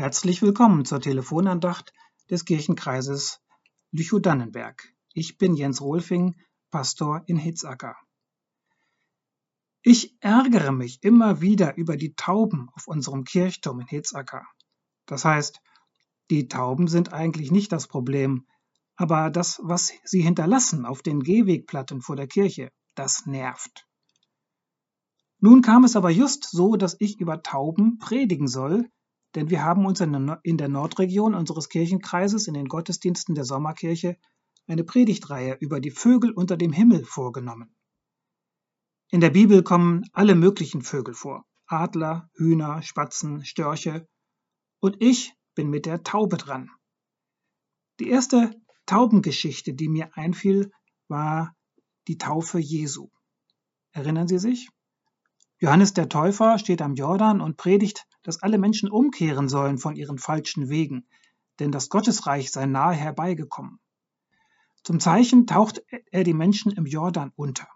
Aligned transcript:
Herzlich 0.00 0.40
willkommen 0.40 0.86
zur 0.86 1.02
Telefonandacht 1.02 1.92
des 2.30 2.46
Kirchenkreises 2.46 3.42
Lüchow-Dannenberg. 3.92 4.94
Ich 5.12 5.36
bin 5.36 5.54
Jens 5.54 5.82
Rohlfing, 5.82 6.40
Pastor 6.70 7.22
in 7.26 7.36
Hitzacker. 7.36 7.98
Ich 9.82 10.16
ärgere 10.20 10.72
mich 10.72 11.02
immer 11.02 11.42
wieder 11.42 11.76
über 11.76 11.98
die 11.98 12.14
Tauben 12.14 12.70
auf 12.72 12.86
unserem 12.86 13.24
Kirchturm 13.24 13.80
in 13.80 13.88
Hitzacker. 13.88 14.46
Das 15.04 15.26
heißt, 15.26 15.60
die 16.30 16.48
Tauben 16.48 16.88
sind 16.88 17.12
eigentlich 17.12 17.50
nicht 17.50 17.70
das 17.70 17.86
Problem, 17.86 18.46
aber 18.96 19.28
das, 19.28 19.60
was 19.62 19.92
sie 20.04 20.22
hinterlassen 20.22 20.86
auf 20.86 21.02
den 21.02 21.20
Gehwegplatten 21.20 22.00
vor 22.00 22.16
der 22.16 22.26
Kirche, 22.26 22.72
das 22.94 23.26
nervt. 23.26 23.86
Nun 25.40 25.60
kam 25.60 25.84
es 25.84 25.94
aber 25.94 26.08
just 26.08 26.48
so, 26.50 26.76
dass 26.76 26.96
ich 27.00 27.20
über 27.20 27.42
Tauben 27.42 27.98
predigen 27.98 28.48
soll, 28.48 28.88
denn 29.34 29.50
wir 29.50 29.64
haben 29.64 29.86
uns 29.86 30.00
in 30.00 30.56
der 30.56 30.68
Nordregion 30.68 31.34
unseres 31.34 31.68
Kirchenkreises 31.68 32.48
in 32.48 32.54
den 32.54 32.66
Gottesdiensten 32.66 33.34
der 33.34 33.44
Sommerkirche 33.44 34.16
eine 34.66 34.84
Predigtreihe 34.84 35.56
über 35.60 35.80
die 35.80 35.90
Vögel 35.90 36.32
unter 36.32 36.56
dem 36.56 36.72
Himmel 36.72 37.04
vorgenommen. 37.04 37.74
In 39.10 39.20
der 39.20 39.30
Bibel 39.30 39.62
kommen 39.62 40.04
alle 40.12 40.34
möglichen 40.34 40.82
Vögel 40.82 41.14
vor. 41.14 41.44
Adler, 41.66 42.30
Hühner, 42.34 42.82
Spatzen, 42.82 43.44
Störche. 43.44 44.08
Und 44.80 44.96
ich 45.00 45.34
bin 45.54 45.70
mit 45.70 45.86
der 45.86 46.02
Taube 46.02 46.36
dran. 46.36 46.70
Die 47.98 48.08
erste 48.08 48.54
Taubengeschichte, 48.86 49.74
die 49.74 49.88
mir 49.88 50.16
einfiel, 50.16 50.72
war 51.08 51.54
die 52.08 52.18
Taufe 52.18 52.58
Jesu. 52.58 53.10
Erinnern 53.92 54.28
Sie 54.28 54.38
sich? 54.38 54.70
Johannes 55.62 55.92
der 55.92 56.08
Täufer 56.08 56.58
steht 56.58 56.80
am 56.80 56.94
Jordan 56.94 57.42
und 57.42 57.58
predigt, 57.58 58.06
dass 58.22 58.42
alle 58.42 58.56
Menschen 58.56 58.90
umkehren 58.90 59.46
sollen 59.50 59.76
von 59.76 59.94
ihren 59.94 60.16
falschen 60.16 60.70
Wegen, 60.70 61.06
denn 61.58 61.70
das 61.70 61.90
Gottesreich 61.90 62.50
sei 62.50 62.64
nahe 62.64 62.94
herbeigekommen. 62.94 63.78
Zum 64.82 65.00
Zeichen 65.00 65.46
taucht 65.46 65.82
er 66.10 66.24
die 66.24 66.32
Menschen 66.32 66.72
im 66.72 66.86
Jordan 66.86 67.30
unter. 67.36 67.68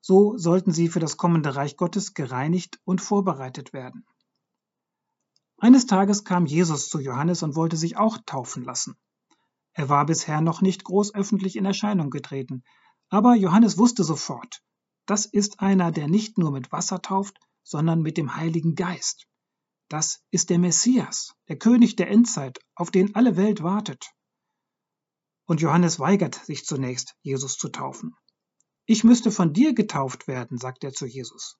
So 0.00 0.38
sollten 0.38 0.72
sie 0.72 0.88
für 0.88 1.00
das 1.00 1.18
kommende 1.18 1.54
Reich 1.54 1.76
Gottes 1.76 2.14
gereinigt 2.14 2.80
und 2.84 3.02
vorbereitet 3.02 3.74
werden. 3.74 4.06
Eines 5.58 5.84
Tages 5.84 6.24
kam 6.24 6.46
Jesus 6.46 6.88
zu 6.88 6.98
Johannes 6.98 7.42
und 7.42 7.56
wollte 7.56 7.76
sich 7.76 7.98
auch 7.98 8.16
taufen 8.24 8.64
lassen. 8.64 8.96
Er 9.74 9.90
war 9.90 10.06
bisher 10.06 10.40
noch 10.40 10.62
nicht 10.62 10.84
groß 10.84 11.14
öffentlich 11.14 11.56
in 11.56 11.66
Erscheinung 11.66 12.08
getreten, 12.08 12.64
aber 13.10 13.34
Johannes 13.34 13.76
wusste 13.76 14.02
sofort, 14.02 14.62
das 15.10 15.26
ist 15.26 15.58
einer, 15.58 15.90
der 15.90 16.06
nicht 16.06 16.38
nur 16.38 16.52
mit 16.52 16.70
Wasser 16.70 17.02
tauft, 17.02 17.40
sondern 17.64 18.00
mit 18.00 18.16
dem 18.16 18.36
Heiligen 18.36 18.76
Geist. 18.76 19.26
Das 19.88 20.22
ist 20.30 20.50
der 20.50 20.60
Messias, 20.60 21.34
der 21.48 21.58
König 21.58 21.96
der 21.96 22.08
Endzeit, 22.08 22.60
auf 22.76 22.92
den 22.92 23.16
alle 23.16 23.36
Welt 23.36 23.64
wartet. 23.64 24.14
Und 25.46 25.60
Johannes 25.60 25.98
weigert 25.98 26.36
sich 26.36 26.64
zunächst, 26.64 27.16
Jesus 27.22 27.56
zu 27.56 27.70
taufen. 27.70 28.14
Ich 28.86 29.02
müsste 29.02 29.32
von 29.32 29.52
dir 29.52 29.74
getauft 29.74 30.28
werden, 30.28 30.58
sagt 30.58 30.84
er 30.84 30.92
zu 30.92 31.06
Jesus. 31.06 31.58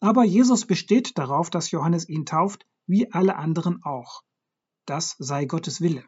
Aber 0.00 0.24
Jesus 0.24 0.66
besteht 0.66 1.18
darauf, 1.18 1.50
dass 1.50 1.70
Johannes 1.70 2.08
ihn 2.08 2.26
tauft, 2.26 2.66
wie 2.84 3.12
alle 3.12 3.36
anderen 3.36 3.84
auch. 3.84 4.24
Das 4.86 5.14
sei 5.20 5.44
Gottes 5.44 5.80
Wille. 5.80 6.04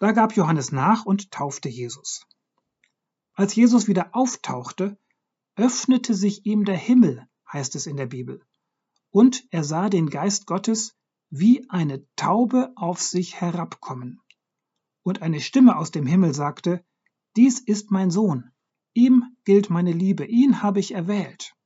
Da 0.00 0.12
gab 0.12 0.36
Johannes 0.36 0.70
nach 0.70 1.06
und 1.06 1.30
taufte 1.30 1.70
Jesus. 1.70 2.26
Als 3.34 3.54
Jesus 3.54 3.88
wieder 3.88 4.14
auftauchte, 4.14 4.98
öffnete 5.56 6.14
sich 6.14 6.44
ihm 6.46 6.64
der 6.64 6.76
Himmel, 6.76 7.26
heißt 7.50 7.74
es 7.76 7.86
in 7.86 7.96
der 7.96 8.06
Bibel, 8.06 8.44
und 9.10 9.46
er 9.50 9.64
sah 9.64 9.88
den 9.88 10.10
Geist 10.10 10.46
Gottes 10.46 10.96
wie 11.30 11.68
eine 11.70 12.06
Taube 12.14 12.72
auf 12.76 13.00
sich 13.00 13.40
herabkommen. 13.40 14.20
Und 15.02 15.22
eine 15.22 15.40
Stimme 15.40 15.76
aus 15.76 15.90
dem 15.90 16.06
Himmel 16.06 16.34
sagte, 16.34 16.84
Dies 17.36 17.58
ist 17.58 17.90
mein 17.90 18.10
Sohn, 18.10 18.52
ihm 18.92 19.36
gilt 19.44 19.70
meine 19.70 19.92
Liebe, 19.92 20.26
ihn 20.26 20.62
habe 20.62 20.80
ich 20.80 20.92
erwählt. 20.92 21.56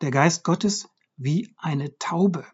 Der 0.00 0.10
Geist 0.10 0.42
Gottes 0.42 0.88
wie 1.16 1.54
eine 1.56 1.96
Taube. 1.98 2.44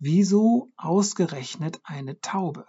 Wieso 0.00 0.72
ausgerechnet 0.76 1.80
eine 1.84 2.20
Taube? 2.20 2.66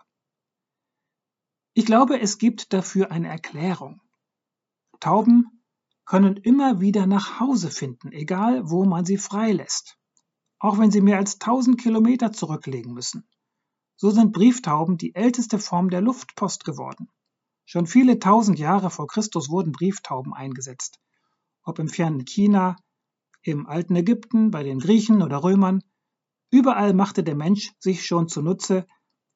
Ich 1.80 1.86
glaube, 1.86 2.20
es 2.20 2.40
gibt 2.40 2.74
dafür 2.74 3.10
eine 3.10 3.30
Erklärung. 3.30 4.02
Tauben 5.00 5.64
können 6.04 6.36
immer 6.36 6.82
wieder 6.82 7.08
nach 7.08 7.40
Hause 7.40 7.72
finden, 7.72 8.12
egal 8.12 8.70
wo 8.70 8.84
man 8.84 9.06
sie 9.06 9.16
freilässt, 9.16 9.98
auch 10.60 10.78
wenn 10.78 10.92
sie 10.92 11.00
mehr 11.00 11.16
als 11.16 11.40
tausend 11.40 11.80
Kilometer 11.80 12.34
zurücklegen 12.34 12.94
müssen. 12.94 13.30
So 13.96 14.10
sind 14.10 14.34
Brieftauben 14.34 14.98
die 14.98 15.16
älteste 15.16 15.58
Form 15.58 15.90
der 15.90 16.02
Luftpost 16.02 16.66
geworden. 16.66 17.08
Schon 17.64 17.88
viele 17.88 18.20
tausend 18.20 18.60
Jahre 18.60 18.90
vor 18.90 19.08
Christus 19.08 19.50
wurden 19.50 19.72
Brieftauben 19.72 20.34
eingesetzt. 20.34 21.00
Ob 21.64 21.80
im 21.80 21.88
fernen 21.88 22.26
China, 22.26 22.76
im 23.42 23.68
alten 23.68 23.96
Ägypten, 23.96 24.52
bei 24.52 24.64
den 24.64 24.80
Griechen 24.80 25.22
oder 25.22 25.46
Römern, 25.46 25.82
überall 26.52 26.94
machte 26.94 27.24
der 27.24 27.36
Mensch 27.36 27.72
sich 27.80 28.06
schon 28.06 28.28
zunutze, 28.28 28.86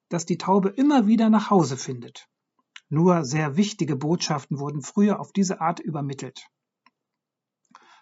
dass 0.10 0.26
die 0.26 0.38
Taube 0.38 0.68
immer 0.68 1.08
wieder 1.08 1.30
nach 1.30 1.50
Hause 1.50 1.78
findet. 1.78 2.28
Nur 2.94 3.26
sehr 3.26 3.58
wichtige 3.58 3.96
Botschaften 3.96 4.60
wurden 4.60 4.84
früher 4.84 5.20
auf 5.20 5.32
diese 5.32 5.62
Art 5.62 5.80
übermittelt. 5.80 6.46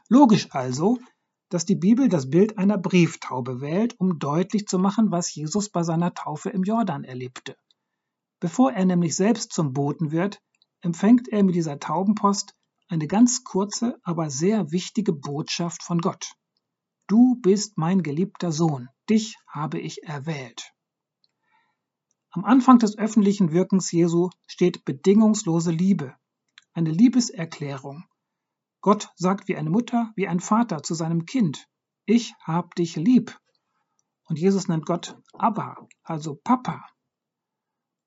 Logisch 0.10 0.50
also, 0.52 1.00
dass 1.48 1.66
die 1.66 1.78
Bibel 1.78 2.10
das 2.10 2.30
Bild 2.30 2.58
einer 2.58 2.78
Brieftaube 2.78 3.62
wählt, 3.62 3.98
um 4.02 4.20
deutlich 4.20 4.68
zu 4.68 4.78
machen, 4.80 5.10
was 5.10 5.34
Jesus 5.34 5.70
bei 5.70 5.84
seiner 5.84 6.14
Taufe 6.14 6.50
im 6.50 6.64
Jordan 6.64 7.06
erlebte. 7.06 7.56
Bevor 8.42 8.74
er 8.74 8.84
nämlich 8.84 9.16
selbst 9.16 9.54
zum 9.54 9.72
Boten 9.72 10.12
wird, 10.12 10.42
empfängt 10.82 11.30
er 11.30 11.46
mit 11.46 11.56
dieser 11.56 11.80
Taubenpost 11.80 12.54
eine 12.90 13.08
ganz 13.08 13.46
kurze, 13.46 13.98
aber 14.04 14.30
sehr 14.30 14.74
wichtige 14.74 15.14
Botschaft 15.14 15.84
von 15.84 16.00
Gott. 16.00 16.34
Du 17.08 17.38
bist 17.42 17.78
mein 17.78 18.04
geliebter 18.04 18.52
Sohn, 18.52 18.90
dich 19.10 19.38
habe 19.48 19.80
ich 19.80 20.04
erwählt. 20.04 20.74
Am 22.34 22.46
Anfang 22.46 22.80
des 22.80 22.98
öffentlichen 22.98 23.52
Wirkens 23.52 23.92
Jesu 23.92 24.30
steht 24.48 24.86
bedingungslose 24.86 25.72
Liebe, 25.72 26.16
eine 26.72 26.90
Liebeserklärung. 26.90 28.06
Gott 28.80 29.10
sagt 29.18 29.50
wie 29.50 29.58
eine 29.58 29.70
Mutter, 29.70 30.14
wie 30.16 30.30
ein 30.30 30.40
Vater 30.40 30.82
zu 30.82 30.94
seinem 30.94 31.26
Kind, 31.26 31.68
ich 32.06 32.34
hab 32.40 32.74
dich 32.76 32.96
lieb. 32.96 33.38
Und 34.30 34.40
Jesus 34.40 34.70
nennt 34.70 34.86
Gott 34.86 35.18
Abba, 35.34 35.90
also 36.04 36.40
Papa. 36.42 36.86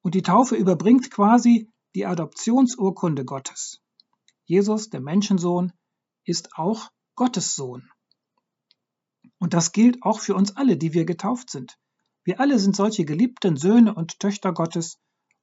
Und 0.01 0.15
die 0.15 0.23
Taufe 0.23 0.57
überbringt 0.57 1.11
quasi 1.11 1.71
die 1.95 2.07
Adoptionsurkunde 2.07 3.27
Gottes. 3.27 3.83
Jesus, 4.47 4.89
der 4.89 5.01
Menschensohn, 5.01 5.73
ist 6.25 6.57
auch 6.57 6.91
Gottes 7.15 7.55
Sohn. 7.55 7.91
Und 9.39 9.53
das 9.53 9.73
gilt 9.73 10.03
auch 10.03 10.21
für 10.21 10.35
uns 10.35 10.57
alle, 10.57 10.79
die 10.79 10.95
wir 10.95 11.05
getauft 11.05 11.51
sind. 11.51 11.79
Wir 12.25 12.41
alle 12.41 12.59
sind 12.59 12.75
solche 12.75 13.05
geliebten 13.05 13.57
Söhne 13.57 13.95
und 13.95 14.19
Töchter 14.19 14.53
Gottes, 14.53 14.99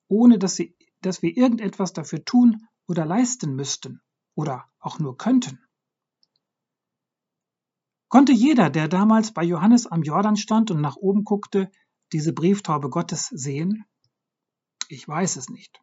ohne 0.08 0.40
dass, 0.40 0.56
sie, 0.56 0.76
dass 1.02 1.22
wir 1.22 1.38
irgendetwas 1.38 1.94
dafür 1.94 2.26
tun 2.26 2.68
oder 2.88 3.06
leisten 3.06 3.56
müssten 3.56 4.02
oder 4.36 4.66
auch 4.80 5.00
nur 5.00 5.18
könnten. 5.18 5.60
Konnte 8.10 8.34
jeder, 8.34 8.70
der 8.70 8.88
damals 8.88 9.32
bei 9.34 9.44
Johannes 9.44 9.88
am 9.88 10.04
Jordan 10.04 10.36
stand 10.36 10.70
und 10.72 10.82
nach 10.82 10.98
oben 10.98 11.24
guckte, 11.24 11.72
diese 12.12 12.34
Brieftaube 12.34 12.90
Gottes 12.90 13.28
sehen? 13.28 13.86
Ich 14.90 15.08
weiß 15.08 15.38
es 15.38 15.50
nicht. 15.50 15.82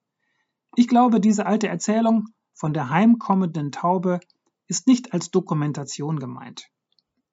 Ich 0.76 0.88
glaube, 0.88 1.20
diese 1.20 1.46
alte 1.46 1.68
Erzählung 1.68 2.26
von 2.52 2.74
der 2.74 2.90
heimkommenden 2.90 3.72
Taube 3.72 4.20
ist 4.66 4.86
nicht 4.86 5.14
als 5.14 5.30
Dokumentation 5.30 6.18
gemeint. 6.18 6.68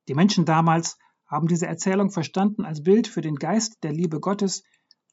Die 0.08 0.14
Menschen 0.14 0.46
damals 0.46 0.98
haben 1.36 1.48
diese 1.48 1.68
Erzählung 1.68 2.12
verstanden 2.12 2.64
als 2.64 2.82
Bild 2.82 3.08
für 3.08 3.22
den 3.22 3.36
Geist 3.36 3.84
der 3.84 3.92
Liebe 3.92 4.22
Gottes, 4.22 4.64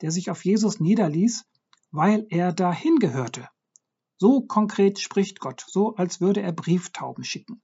der 0.01 0.13
sich 0.13 0.31
auf 0.31 0.45
Jesus 0.45 0.79
niederließ, 0.79 1.45
weil 1.91 2.27
er 2.31 2.53
dahin 2.53 2.97
gehörte. 3.01 3.49
So 4.19 4.43
konkret 4.43 5.01
spricht 5.01 5.41
Gott, 5.41 5.65
so 5.67 5.97
als 5.97 6.21
würde 6.21 6.41
er 6.41 6.53
Brieftauben 6.53 7.25
schicken. 7.25 7.61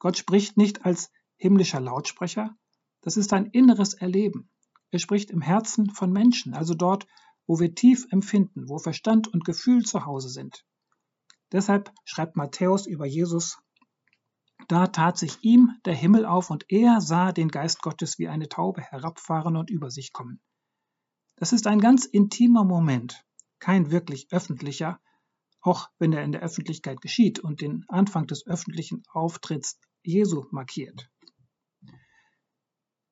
Gott 0.00 0.18
spricht 0.18 0.56
nicht 0.56 0.84
als 0.84 1.10
himmlischer 1.36 1.80
Lautsprecher, 1.80 2.56
das 3.00 3.16
ist 3.16 3.32
ein 3.32 3.46
inneres 3.46 3.94
Erleben. 3.94 4.50
Er 4.90 4.98
spricht 4.98 5.30
im 5.30 5.40
Herzen 5.40 5.90
von 5.90 6.12
Menschen, 6.12 6.54
also 6.54 6.74
dort, 6.74 7.06
wo 7.46 7.60
wir 7.60 7.74
tief 7.76 8.06
empfinden, 8.10 8.68
wo 8.68 8.78
Verstand 8.78 9.28
und 9.28 9.44
Gefühl 9.44 9.84
zu 9.84 10.04
Hause 10.04 10.28
sind. 10.28 10.64
Deshalb 11.52 11.92
schreibt 12.04 12.34
Matthäus 12.34 12.86
über 12.86 13.06
Jesus 13.06 13.58
da 14.72 14.86
tat 14.86 15.18
sich 15.18 15.36
ihm 15.42 15.78
der 15.84 15.94
Himmel 15.94 16.24
auf 16.24 16.48
und 16.48 16.64
er 16.70 17.02
sah 17.02 17.32
den 17.32 17.48
Geist 17.48 17.82
Gottes 17.82 18.18
wie 18.18 18.28
eine 18.28 18.48
Taube 18.48 18.80
herabfahren 18.80 19.54
und 19.58 19.68
über 19.68 19.90
sich 19.90 20.14
kommen. 20.14 20.40
Das 21.36 21.52
ist 21.52 21.66
ein 21.66 21.78
ganz 21.78 22.06
intimer 22.06 22.64
Moment, 22.64 23.22
kein 23.58 23.90
wirklich 23.90 24.28
öffentlicher, 24.30 24.98
auch 25.60 25.90
wenn 25.98 26.14
er 26.14 26.24
in 26.24 26.32
der 26.32 26.40
Öffentlichkeit 26.40 27.02
geschieht 27.02 27.38
und 27.38 27.60
den 27.60 27.84
Anfang 27.88 28.26
des 28.26 28.46
öffentlichen 28.46 29.02
Auftritts 29.12 29.78
Jesu 30.02 30.46
markiert. 30.52 31.10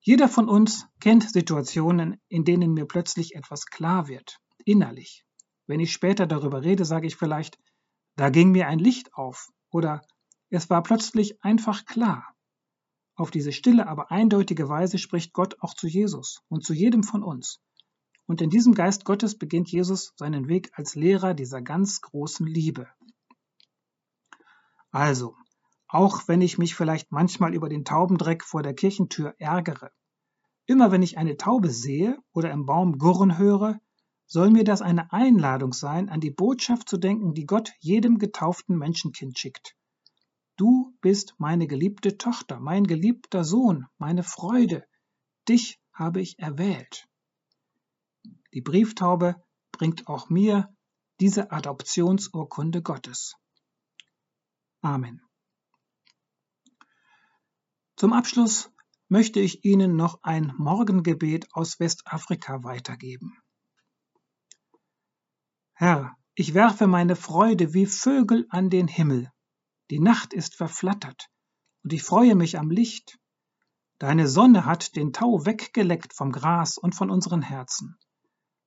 Jeder 0.00 0.30
von 0.30 0.48
uns 0.48 0.86
kennt 0.98 1.30
Situationen, 1.30 2.22
in 2.28 2.46
denen 2.46 2.72
mir 2.72 2.86
plötzlich 2.86 3.34
etwas 3.34 3.66
klar 3.66 4.08
wird, 4.08 4.38
innerlich. 4.64 5.26
Wenn 5.66 5.80
ich 5.80 5.92
später 5.92 6.26
darüber 6.26 6.62
rede, 6.62 6.86
sage 6.86 7.06
ich 7.06 7.16
vielleicht, 7.16 7.58
da 8.16 8.30
ging 8.30 8.50
mir 8.50 8.66
ein 8.66 8.78
Licht 8.78 9.12
auf 9.12 9.50
oder 9.70 10.00
es 10.50 10.68
war 10.68 10.82
plötzlich 10.82 11.42
einfach 11.42 11.84
klar. 11.84 12.34
Auf 13.14 13.30
diese 13.30 13.52
stille, 13.52 13.86
aber 13.86 14.10
eindeutige 14.10 14.68
Weise 14.68 14.98
spricht 14.98 15.32
Gott 15.32 15.56
auch 15.60 15.74
zu 15.74 15.86
Jesus 15.86 16.42
und 16.48 16.64
zu 16.64 16.74
jedem 16.74 17.02
von 17.02 17.22
uns. 17.22 17.60
Und 18.26 18.40
in 18.40 18.50
diesem 18.50 18.74
Geist 18.74 19.04
Gottes 19.04 19.38
beginnt 19.38 19.70
Jesus 19.70 20.12
seinen 20.16 20.48
Weg 20.48 20.70
als 20.74 20.94
Lehrer 20.94 21.34
dieser 21.34 21.62
ganz 21.62 22.00
großen 22.00 22.46
Liebe. 22.46 22.88
Also, 24.90 25.36
auch 25.86 26.26
wenn 26.28 26.40
ich 26.40 26.58
mich 26.58 26.74
vielleicht 26.74 27.12
manchmal 27.12 27.54
über 27.54 27.68
den 27.68 27.84
Taubendreck 27.84 28.44
vor 28.44 28.62
der 28.62 28.74
Kirchentür 28.74 29.34
ärgere, 29.38 29.90
immer 30.66 30.90
wenn 30.90 31.02
ich 31.02 31.18
eine 31.18 31.36
Taube 31.36 31.70
sehe 31.70 32.18
oder 32.32 32.50
im 32.50 32.66
Baum 32.66 32.98
gurren 32.98 33.38
höre, 33.38 33.80
soll 34.26 34.50
mir 34.50 34.64
das 34.64 34.82
eine 34.82 35.12
Einladung 35.12 35.72
sein, 35.72 36.08
an 36.08 36.20
die 36.20 36.30
Botschaft 36.30 36.88
zu 36.88 36.96
denken, 36.96 37.34
die 37.34 37.46
Gott 37.46 37.72
jedem 37.80 38.18
getauften 38.18 38.78
Menschenkind 38.78 39.38
schickt. 39.38 39.76
Du 40.60 40.94
bist 41.00 41.36
meine 41.38 41.66
geliebte 41.66 42.18
Tochter, 42.18 42.60
mein 42.60 42.86
geliebter 42.86 43.44
Sohn, 43.44 43.86
meine 43.96 44.22
Freude. 44.22 44.86
Dich 45.48 45.80
habe 45.94 46.20
ich 46.20 46.38
erwählt. 46.38 47.08
Die 48.52 48.60
Brieftaube 48.60 49.42
bringt 49.72 50.06
auch 50.06 50.28
mir 50.28 50.68
diese 51.18 51.50
Adoptionsurkunde 51.50 52.82
Gottes. 52.82 53.36
Amen. 54.82 55.22
Zum 57.96 58.12
Abschluss 58.12 58.70
möchte 59.08 59.40
ich 59.40 59.64
Ihnen 59.64 59.96
noch 59.96 60.22
ein 60.22 60.52
Morgengebet 60.58 61.48
aus 61.54 61.80
Westafrika 61.80 62.64
weitergeben. 62.64 63.34
Herr, 65.72 66.18
ich 66.34 66.52
werfe 66.52 66.86
meine 66.86 67.16
Freude 67.16 67.72
wie 67.72 67.86
Vögel 67.86 68.46
an 68.50 68.68
den 68.68 68.88
Himmel. 68.88 69.32
Die 69.90 69.98
Nacht 69.98 70.32
ist 70.34 70.54
verflattert, 70.54 71.28
und 71.82 71.92
ich 71.92 72.04
freue 72.04 72.36
mich 72.36 72.60
am 72.60 72.70
Licht. 72.70 73.18
Deine 73.98 74.28
Sonne 74.28 74.64
hat 74.64 74.94
den 74.94 75.12
Tau 75.12 75.44
weggeleckt 75.44 76.14
vom 76.14 76.30
Gras 76.30 76.78
und 76.78 76.94
von 76.94 77.10
unseren 77.10 77.42
Herzen. 77.42 77.98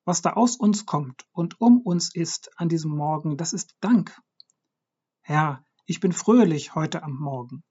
Was 0.04 0.22
da 0.22 0.34
aus 0.34 0.58
uns 0.58 0.86
kommt 0.86 1.26
und 1.32 1.62
um 1.62 1.80
uns 1.80 2.14
ist 2.14 2.52
an 2.60 2.68
diesem 2.68 2.92
Morgen, 2.92 3.38
das 3.38 3.54
ist 3.54 3.78
Dank. 3.80 4.20
Herr, 5.22 5.64
ich 5.86 6.02
bin 6.02 6.12
fröhlich 6.12 6.76
heute 6.76 7.04
am 7.04 7.14
Morgen. 7.14 7.64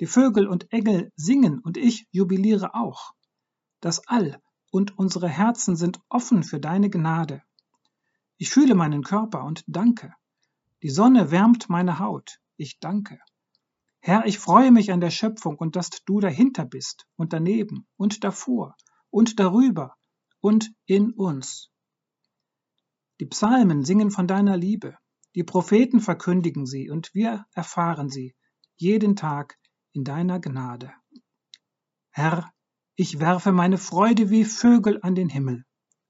Die 0.00 0.06
Vögel 0.06 0.46
und 0.46 0.70
Engel 0.70 1.10
singen 1.16 1.60
und 1.60 1.78
ich 1.78 2.06
jubiliere 2.10 2.74
auch. 2.74 3.14
Das 3.80 4.06
All 4.06 4.38
und 4.70 4.98
unsere 4.98 5.30
Herzen 5.30 5.76
sind 5.76 5.98
offen 6.10 6.42
für 6.42 6.60
deine 6.60 6.90
Gnade. 6.90 7.42
Ich 8.36 8.50
fühle 8.50 8.74
meinen 8.74 9.02
Körper 9.02 9.44
und 9.44 9.64
danke. 9.66 10.12
Die 10.82 10.90
Sonne 10.90 11.30
wärmt 11.30 11.70
meine 11.70 12.00
Haut. 12.00 12.38
Ich 12.58 12.80
danke. 12.80 13.20
Herr, 14.00 14.26
ich 14.26 14.38
freue 14.38 14.72
mich 14.72 14.90
an 14.92 15.00
der 15.00 15.10
Schöpfung 15.10 15.56
und 15.56 15.76
dass 15.76 15.90
du 15.90 16.18
dahinter 16.18 16.64
bist 16.64 17.06
und 17.16 17.32
daneben 17.32 17.86
und 17.96 18.24
davor 18.24 18.76
und 19.10 19.38
darüber 19.38 19.94
und 20.40 20.72
in 20.84 21.12
uns. 21.12 21.70
Die 23.20 23.26
Psalmen 23.26 23.84
singen 23.84 24.10
von 24.10 24.26
deiner 24.26 24.56
Liebe, 24.56 24.98
die 25.36 25.44
Propheten 25.44 26.00
verkündigen 26.00 26.66
sie 26.66 26.90
und 26.90 27.14
wir 27.14 27.46
erfahren 27.54 28.08
sie 28.08 28.34
jeden 28.76 29.14
Tag 29.14 29.56
in 29.92 30.02
deiner 30.02 30.40
Gnade. 30.40 30.92
Herr, 32.10 32.52
ich 32.96 33.20
werfe 33.20 33.52
meine 33.52 33.78
Freude 33.78 34.30
wie 34.30 34.44
Vögel 34.44 34.98
an 35.02 35.14
den 35.14 35.28
Himmel. 35.28 35.64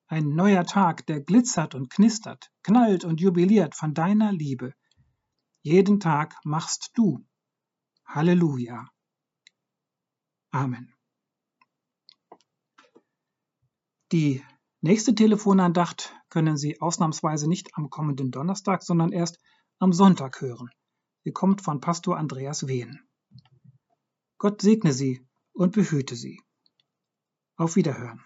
Ein 0.07 0.35
neuer 0.35 0.65
Tag, 0.65 1.05
der 1.05 1.21
glitzert 1.21 1.75
und 1.75 1.91
knistert, 1.91 2.51
knallt 2.63 3.05
und 3.05 3.21
jubiliert 3.21 3.75
von 3.75 3.93
deiner 3.93 4.33
Liebe. 4.33 4.73
Jeden 5.63 6.01
Tag 6.01 6.37
machst 6.45 6.91
du. 6.95 7.27
Halleluja. 8.07 8.89
Amen. 10.51 10.95
Die 14.13 14.43
Nächste 14.81 15.13
Telefonandacht 15.13 16.15
können 16.29 16.57
Sie 16.57 16.81
ausnahmsweise 16.81 17.49
nicht 17.49 17.77
am 17.77 17.91
kommenden 17.91 18.31
Donnerstag, 18.31 18.85
sondern 18.85 19.11
erst 19.11 19.41
am 19.81 19.93
Sonntag 19.93 20.41
hören. 20.41 20.71
Sie 21.25 21.33
kommt 21.33 21.63
von 21.63 21.81
Pastor 21.81 22.17
Andreas 22.17 22.69
Wehen. 22.69 23.01
Gott 24.39 24.63
segne 24.63 24.93
Sie 24.93 25.27
und 25.53 25.73
behüte 25.73 26.15
Sie. 26.15 26.41
Auf 27.57 27.75
Wiederhören. 27.75 28.25